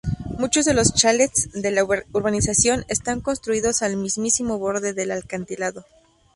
Muchos 0.39 0.65
de 0.65 0.73
los 0.73 0.95
chalets 0.95 1.51
de 1.51 1.69
la 1.69 1.83
urbanización, 1.83 2.85
están 2.87 3.21
construidos 3.21 3.83
al 3.83 3.97
mismísimo 3.97 4.57
borde 4.57 4.93
del 4.93 5.11
acantilado. 5.11 5.85